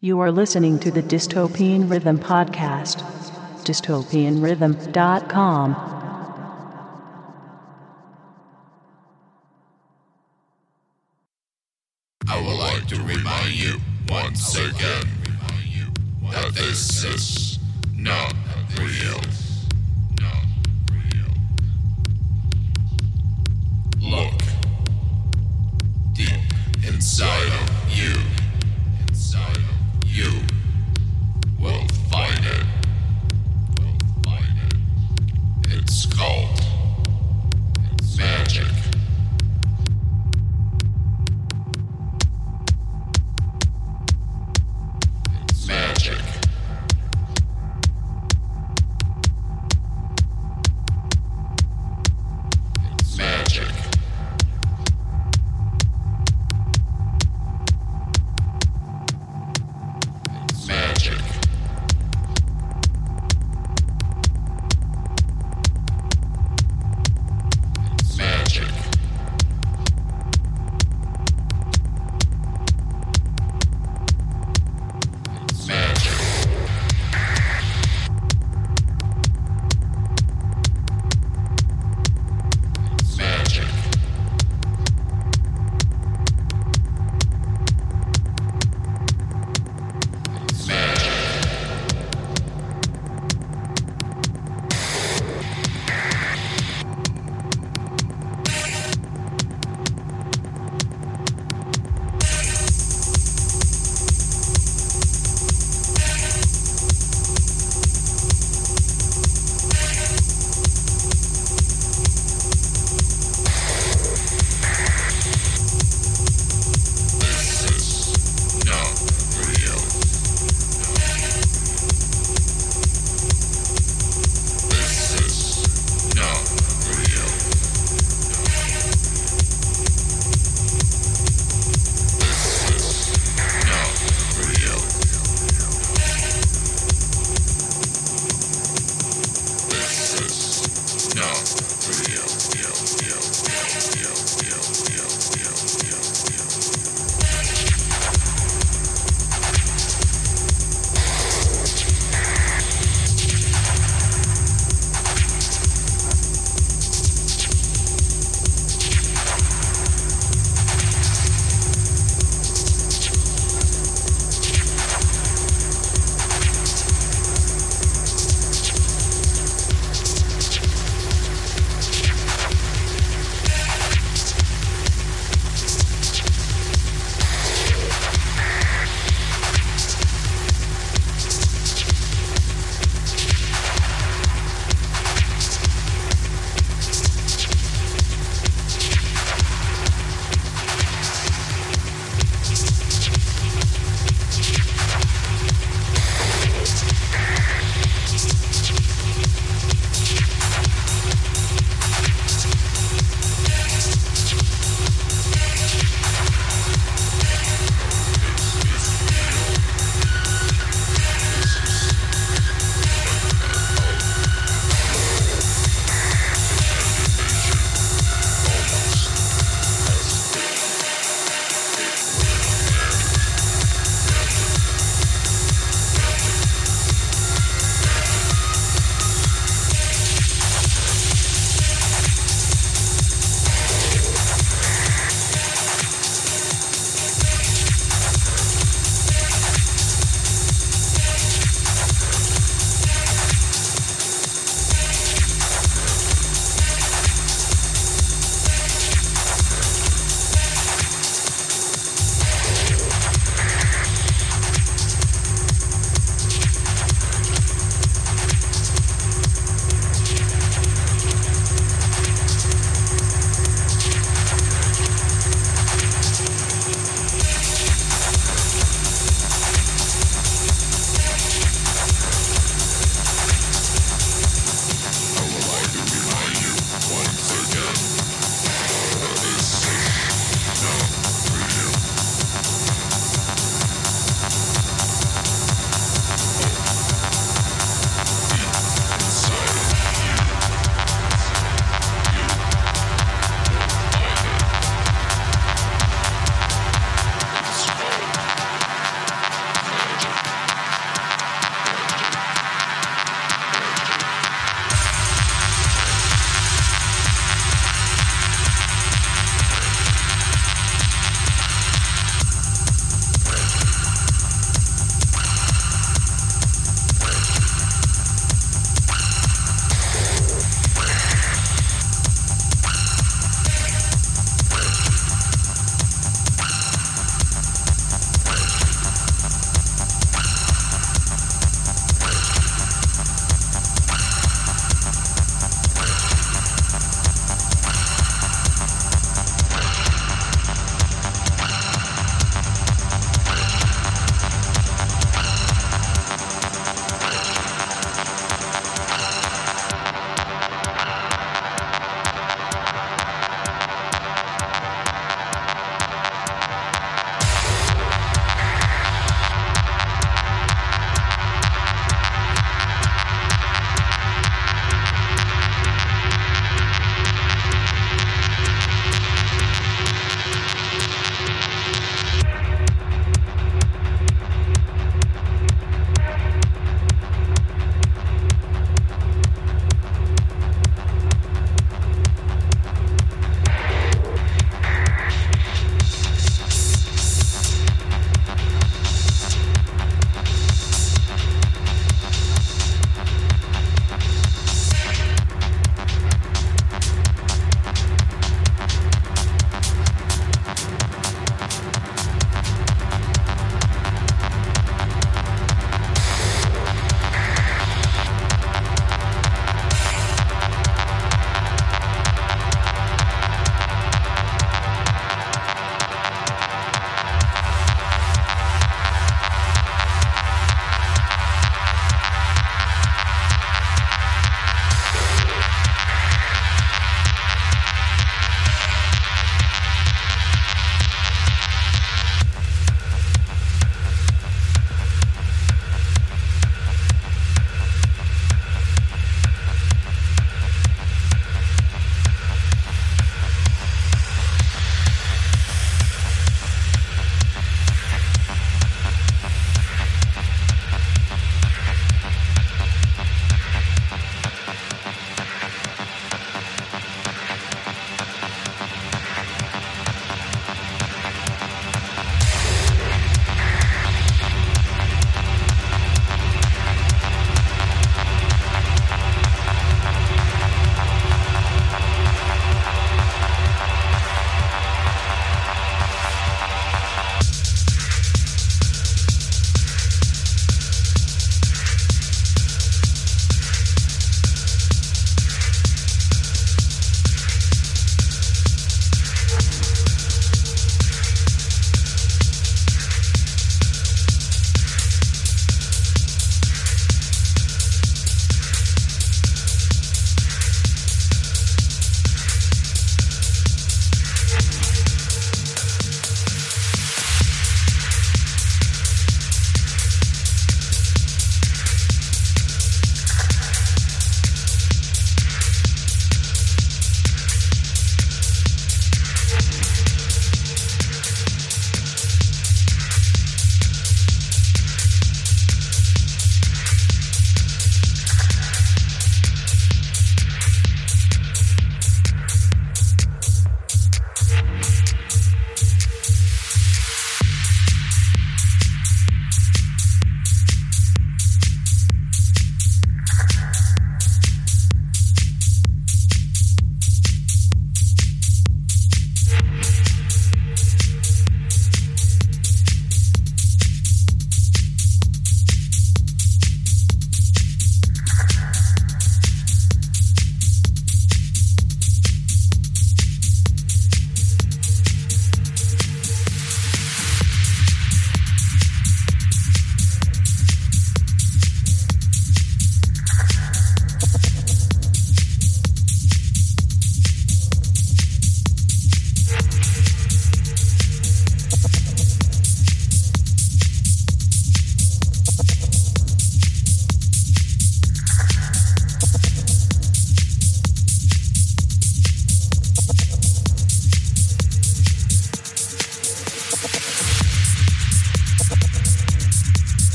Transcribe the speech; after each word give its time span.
You 0.00 0.20
are 0.20 0.30
listening 0.30 0.78
to 0.80 0.90
the 0.92 1.02
Dystopian 1.02 1.90
Rhythm 1.90 2.20
podcast. 2.20 3.02
dystopianrhythm.com. 3.64 5.97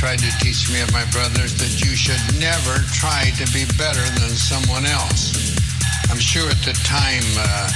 tried 0.00 0.16
to 0.16 0.32
teach 0.40 0.72
me 0.72 0.80
and 0.80 0.88
my 0.96 1.04
brothers 1.12 1.52
that 1.60 1.76
you 1.84 1.92
should 1.92 2.24
never 2.40 2.80
try 2.88 3.28
to 3.36 3.44
be 3.52 3.68
better 3.76 4.00
than 4.16 4.32
someone 4.32 4.88
else. 4.88 5.36
I'm 6.08 6.16
sure 6.16 6.48
at 6.48 6.56
the 6.64 6.72
time 6.88 7.20
uh, 7.36 7.68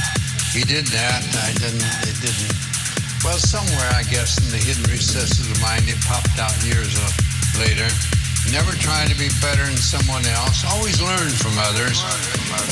he 0.48 0.64
did 0.64 0.88
that. 0.96 1.20
I 1.20 1.52
didn't. 1.60 1.84
It 2.08 2.16
didn't. 2.24 2.56
Well, 3.20 3.36
somewhere 3.36 3.92
I 3.92 4.08
guess 4.08 4.40
in 4.40 4.48
the 4.48 4.56
hidden 4.56 4.88
recesses 4.88 5.52
of 5.52 5.60
mind, 5.60 5.84
it 5.84 6.00
popped 6.08 6.40
out 6.40 6.56
years 6.64 6.96
later. 7.60 7.92
Never 8.48 8.72
try 8.80 9.04
to 9.04 9.16
be 9.20 9.28
better 9.44 9.68
than 9.68 9.76
someone 9.76 10.24
else. 10.24 10.64
Always 10.64 11.04
learn 11.04 11.28
from 11.28 11.60
others, 11.60 12.00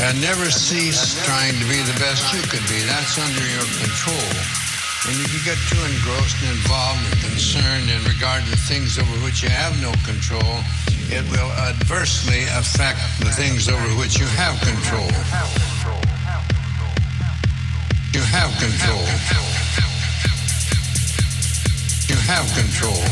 and 0.00 0.16
never 0.25 0.49
cease 0.49 1.12
trying 1.28 1.52
to 1.61 1.66
be 1.68 1.85
the 1.85 1.97
best 2.00 2.25
you 2.32 2.40
could 2.49 2.64
be. 2.73 2.80
That's 2.88 3.21
under 3.21 3.44
your 3.52 3.68
control. 3.85 4.71
And 5.04 5.18
if 5.18 5.35
you 5.35 5.42
get 5.42 5.59
too 5.66 5.82
engrossed 5.82 6.38
and 6.47 6.54
involved 6.54 7.02
and 7.11 7.35
concerned 7.35 7.90
in 7.90 7.99
regard 8.06 8.44
to 8.47 8.56
things 8.71 9.00
over 9.00 9.11
which 9.26 9.42
you 9.42 9.49
have 9.49 9.75
no 9.82 9.90
control, 10.06 10.62
it 11.11 11.26
will 11.26 11.50
adversely 11.59 12.47
affect 12.54 13.02
the 13.18 13.26
things 13.35 13.68
over 13.68 13.82
which 13.99 14.21
you 14.21 14.26
have 14.38 14.54
control. 14.62 15.11
You 18.14 18.23
have 18.23 18.54
control. 18.62 19.02
You 22.06 22.18
have 22.23 22.47
control. 22.54 23.02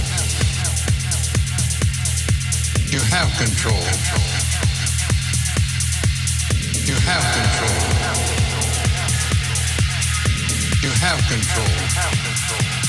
You 2.95 3.03
have 3.03 3.03
control. 3.03 3.03
You 3.03 3.03
have 3.11 3.31
control. 3.35 3.83
You 6.87 6.95
have 7.03 7.25
control. 7.35 8.30
I 10.83 12.80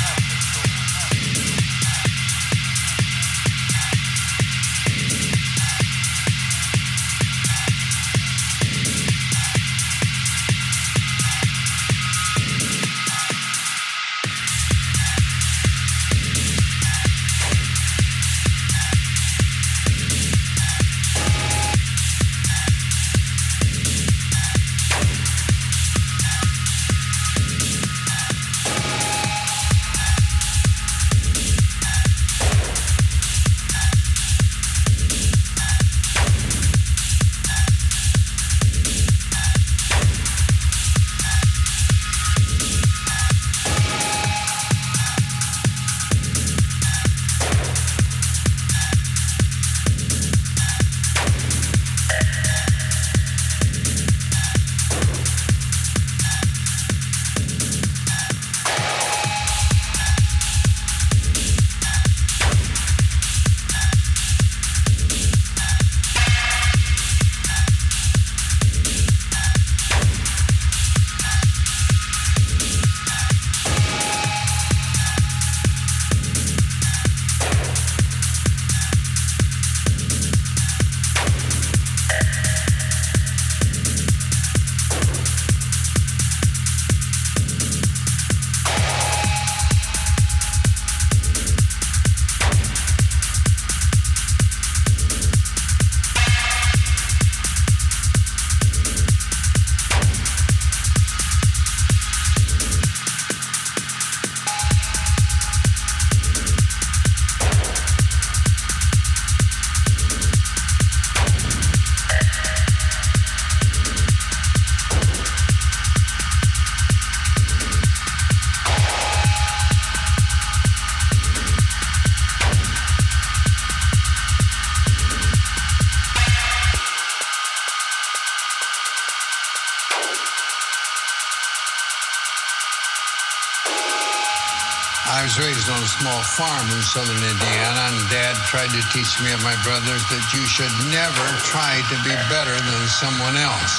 on 135.69 135.78
a 135.84 135.91
small 136.00 136.21
farm 136.24 136.65
in 136.74 136.82
southern 136.82 137.21
Indiana, 137.21 137.82
and 137.93 138.02
Dad 138.10 138.34
tried 138.50 138.71
to 138.71 138.82
teach 138.89 139.19
me 139.21 139.30
and 139.30 139.43
my 139.45 139.54
brothers 139.62 140.02
that 140.10 140.24
you 140.34 140.41
should 140.47 140.71
never 140.89 141.26
try 141.45 141.84
to 141.91 141.95
be 142.08 142.15
better 142.32 142.56
than 142.56 142.82
someone 142.88 143.36
else. 143.36 143.74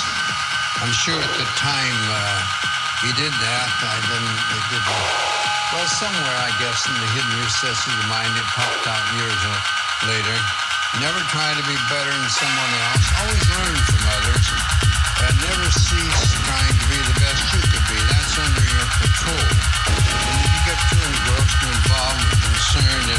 I'm 0.79 0.95
sure 0.95 1.19
at 1.19 1.35
the 1.35 1.49
time 1.59 1.99
uh, 2.13 2.39
he 3.03 3.11
did 3.19 3.35
that. 3.35 3.69
I 3.83 3.99
didn't. 4.05 4.39
It 4.53 4.65
didn't. 4.71 5.01
Well, 5.75 5.89
somewhere 5.89 6.39
I 6.45 6.53
guess 6.63 6.87
in 6.87 6.95
the 6.99 7.09
hidden 7.19 7.35
recesses 7.41 7.89
of 7.89 7.97
the 7.99 8.09
mind, 8.11 8.31
it 8.37 8.47
popped 8.53 8.85
out 8.87 9.03
years 9.19 9.43
later. 10.07 10.37
Never 11.03 11.19
try 11.35 11.51
to 11.57 11.65
be 11.67 11.79
better 11.89 12.13
than 12.13 12.31
someone 12.31 12.73
else. 12.91 13.07
Always 13.17 13.45
learn 13.59 13.77
from 13.91 14.03
others, 14.23 14.45
and 15.25 15.35
never 15.41 15.67
cease 15.73 16.23
trying 16.47 16.75
to 16.79 16.87
be 16.87 17.01
the 17.01 17.17
best 17.23 17.43
you 17.55 17.63
could 17.75 17.82
That's 18.33 18.49
under 18.49 18.65
control. 18.97 19.45
And 19.45 20.41
if 20.41 20.53
you 20.57 20.63
get 20.65 20.81
too 20.89 21.05
involved 21.69 22.33
concerned 22.41 23.13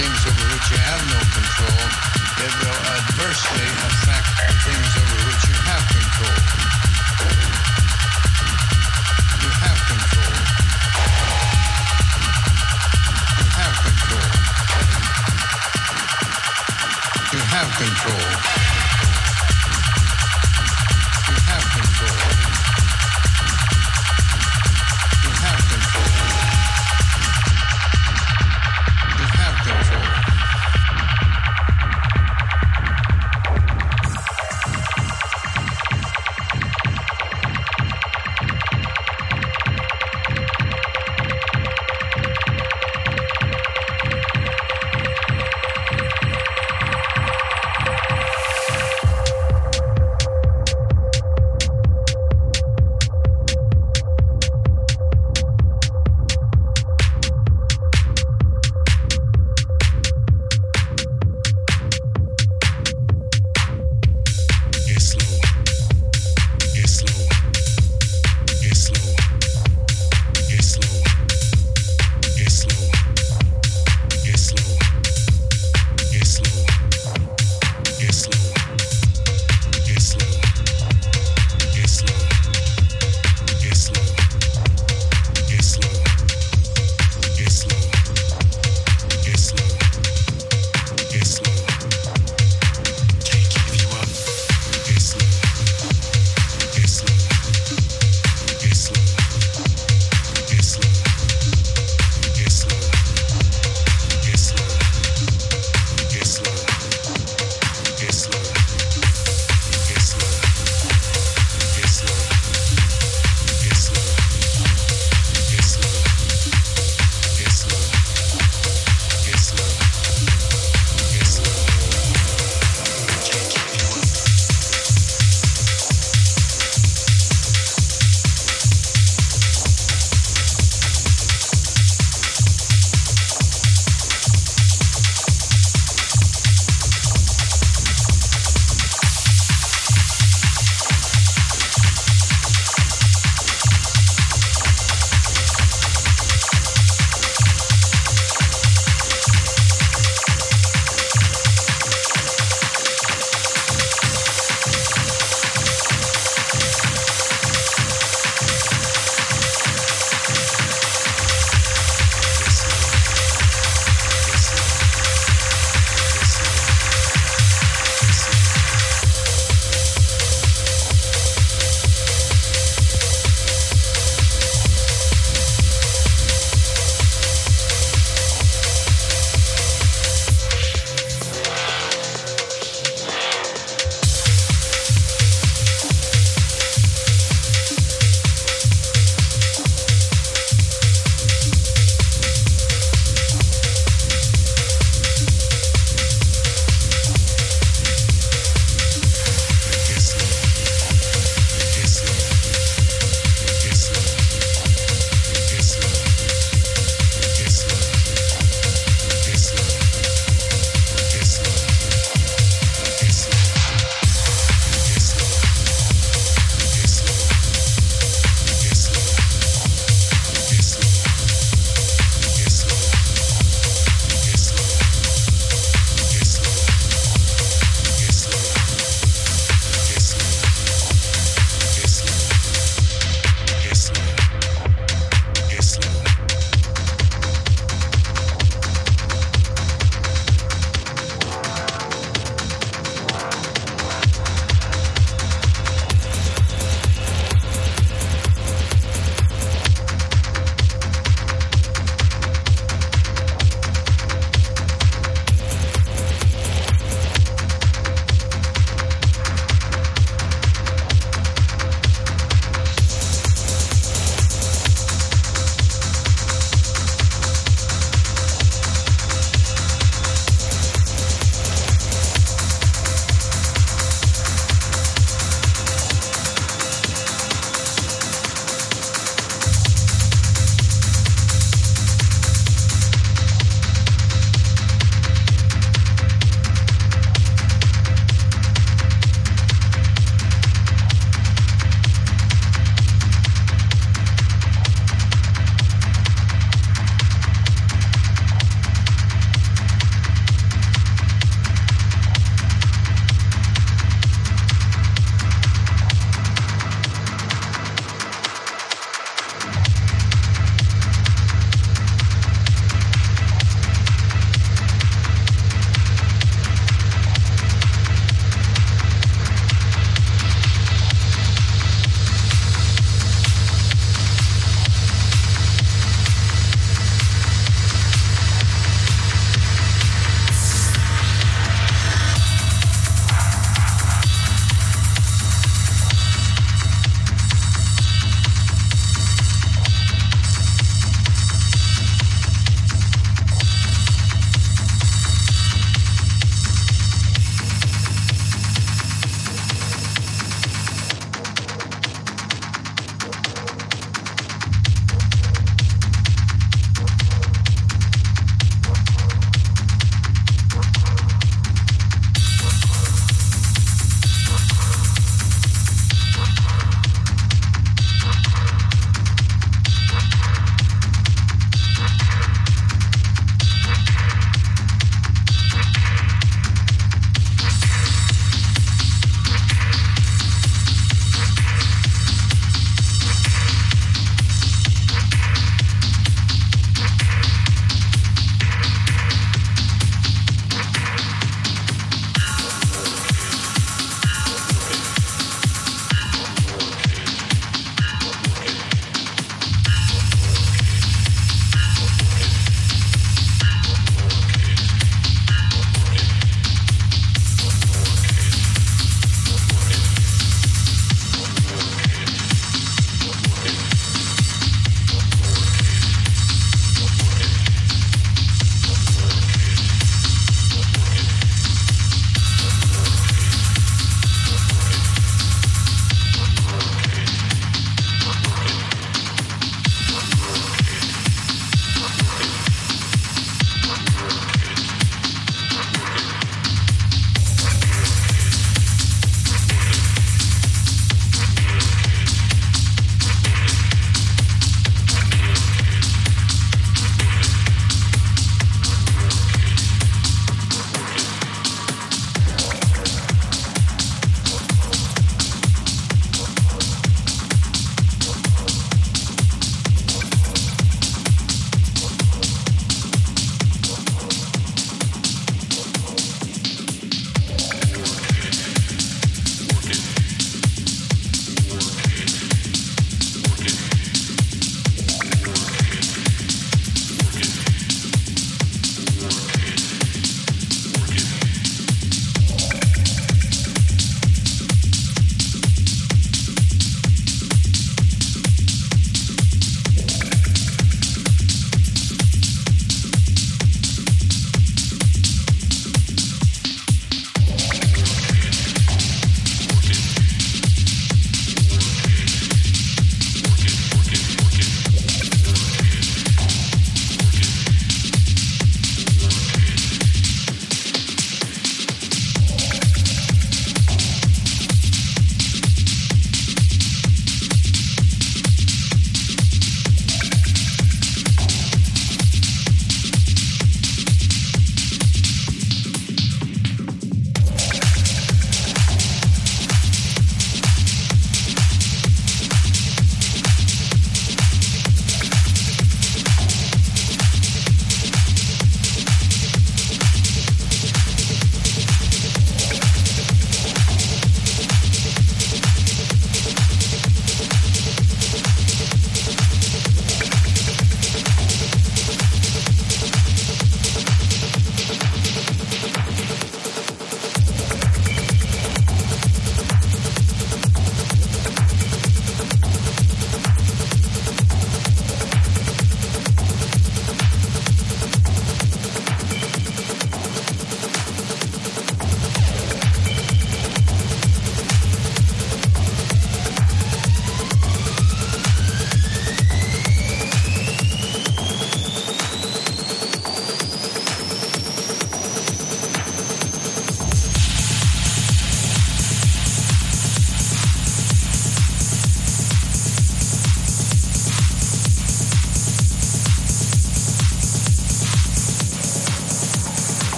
things 0.00 0.16
over 0.24 0.44
which 0.56 0.64
you 0.72 0.80
have 0.80 1.02
no 1.12 1.20
control, 1.28 1.84
it 2.40 2.52
will 2.64 2.80
adversely 2.88 3.68
affect 3.84 4.32
the 4.40 4.56
things 4.64 4.96
over 4.96 5.18
which 5.28 5.44
you 5.44 5.56
have 5.68 5.84
control. 5.92 6.40
You 9.44 9.50
have 9.60 9.80
control. 9.92 10.32
You 13.36 13.48
have 13.60 13.76
control. 13.84 14.28
You 17.28 17.40
have 17.44 17.68
control. 17.76 18.24
You 21.28 21.36
have 21.44 21.64
control. 21.76 22.59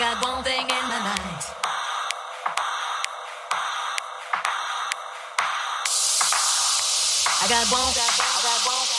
Got 0.00 0.24
one 0.24 0.42
thing 0.42 0.62
in 0.62 0.88
my 0.88 0.98
mind. 0.98 1.44
I 7.42 7.46
got 7.50 7.66
one, 7.70 7.82
I 7.82 8.40
got 8.42 8.66
one. 8.66 8.89